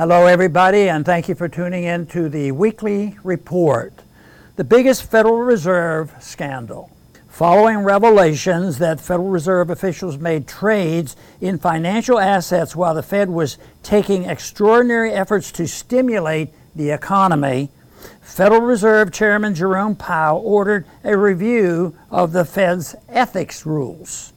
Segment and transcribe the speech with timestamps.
[0.00, 3.92] Hello, everybody, and thank you for tuning in to the weekly report.
[4.56, 6.90] The biggest Federal Reserve scandal.
[7.28, 13.58] Following revelations that Federal Reserve officials made trades in financial assets while the Fed was
[13.82, 17.68] taking extraordinary efforts to stimulate the economy,
[18.22, 24.32] Federal Reserve Chairman Jerome Powell ordered a review of the Fed's ethics rules.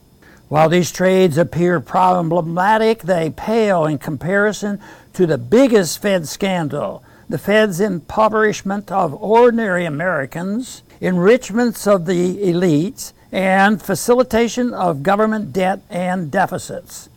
[0.54, 4.78] While these trades appear problematic, they pale in comparison
[5.14, 13.14] to the biggest Fed scandal the Fed's impoverishment of ordinary Americans, enrichments of the elites,
[13.32, 17.08] and facilitation of government debt and deficits.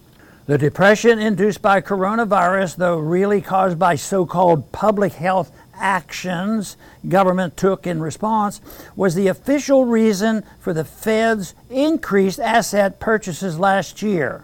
[0.47, 6.77] The depression induced by coronavirus, though really caused by so called public health actions
[7.07, 8.61] government took in response,
[8.95, 14.43] was the official reason for the Fed's increased asset purchases last year.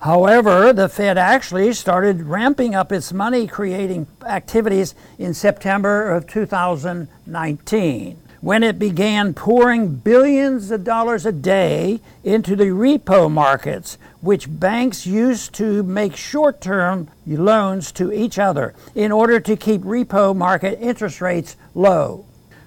[0.00, 8.18] However, the Fed actually started ramping up its money creating activities in September of 2019
[8.46, 15.04] when it began pouring billions of dollars a day into the repo markets, which banks
[15.04, 20.78] used to make short term loans to each other in order to keep repo market
[20.80, 22.24] interest rates low.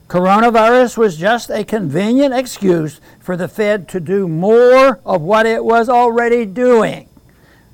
[0.09, 5.63] Coronavirus was just a convenient excuse for the Fed to do more of what it
[5.63, 7.07] was already doing.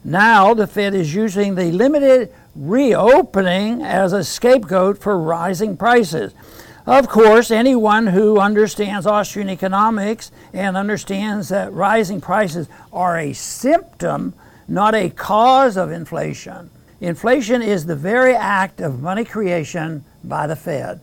[0.04, 6.36] Now, the Fed is using the limited reopening as a scapegoat for rising prices.
[6.86, 14.36] Of course, anyone who understands Austrian economics and understands that rising prices are a symptom,
[14.68, 16.70] not a cause of inflation.
[17.02, 21.00] Inflation is the very act of money creation by the Fed.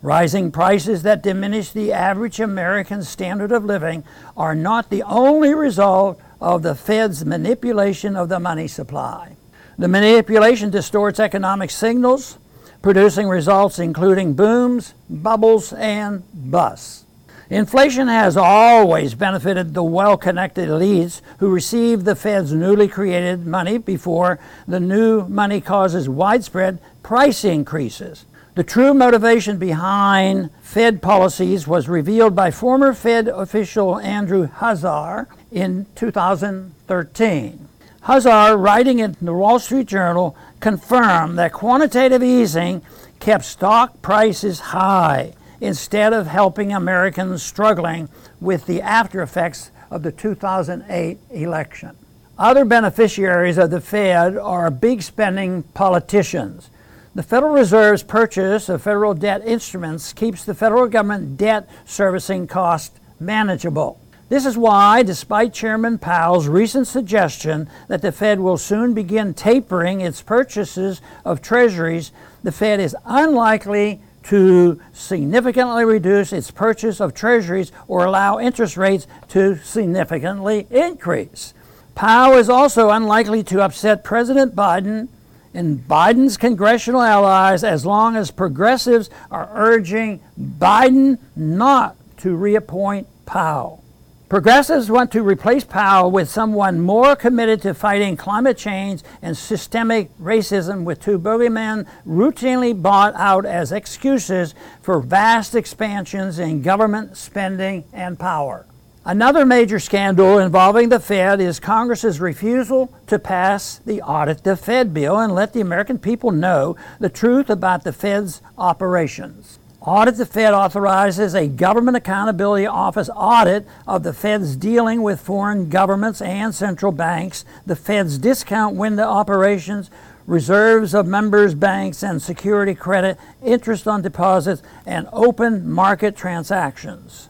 [0.00, 4.04] Rising prices that diminish the average American standard of living
[4.34, 9.36] are not the only result of the Fed's manipulation of the money supply.
[9.76, 12.38] The manipulation distorts economic signals,
[12.82, 17.04] producing results including booms, bubbles, and busts.
[17.50, 23.78] Inflation has always benefited the well connected elites who receive the Fed's newly created money
[23.78, 28.26] before the new money causes widespread price increases.
[28.54, 35.86] The true motivation behind Fed policies was revealed by former Fed official Andrew Huszar in
[35.94, 37.67] 2013.
[38.08, 42.80] Huszar, writing in the Wall Street Journal, confirmed that quantitative easing
[43.20, 48.08] kept stock prices high instead of helping Americans struggling
[48.40, 51.94] with the after effects of the 2008 election.
[52.38, 56.70] Other beneficiaries of the Fed are big spending politicians.
[57.14, 63.00] The Federal Reserve's purchase of federal debt instruments keeps the federal government debt servicing cost
[63.20, 64.00] manageable.
[64.28, 70.02] This is why, despite Chairman Powell's recent suggestion that the Fed will soon begin tapering
[70.02, 72.12] its purchases of treasuries,
[72.42, 79.06] the Fed is unlikely to significantly reduce its purchase of treasuries or allow interest rates
[79.28, 81.54] to significantly increase.
[81.94, 85.08] Powell is also unlikely to upset President Biden
[85.54, 93.82] and Biden's congressional allies as long as progressives are urging Biden not to reappoint Powell.
[94.28, 100.14] Progressives want to replace Powell with someone more committed to fighting climate change and systemic
[100.18, 107.84] racism, with two bogeymen routinely bought out as excuses for vast expansions in government spending
[107.90, 108.66] and power.
[109.02, 114.92] Another major scandal involving the Fed is Congress's refusal to pass the Audit the Fed
[114.92, 119.58] bill and let the American people know the truth about the Fed's operations.
[119.80, 125.68] Audit the Fed authorizes a Government Accountability Office audit of the Fed's dealing with foreign
[125.68, 129.88] governments and central banks, the Fed's discount window operations,
[130.26, 137.28] reserves of members' banks and security credit, interest on deposits, and open market transactions.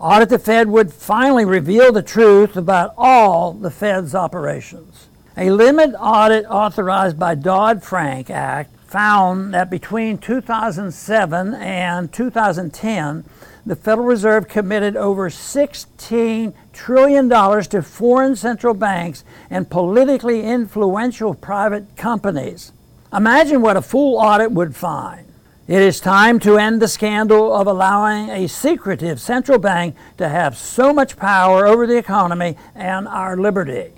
[0.00, 5.08] Audit the Fed would finally reveal the truth about all the Fed's operations.
[5.36, 13.24] A limit audit authorized by Dodd-Frank Act found that between 2007 and 2010,
[13.66, 21.96] the Federal Reserve committed over $16 trillion to foreign central banks and politically influential private
[21.96, 22.70] companies.
[23.12, 25.26] Imagine what a full audit would find.
[25.66, 30.56] It is time to end the scandal of allowing a secretive central bank to have
[30.56, 33.90] so much power over the economy and our liberty.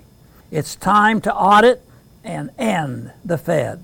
[0.49, 1.83] It's time to audit
[2.23, 3.83] and end the Fed.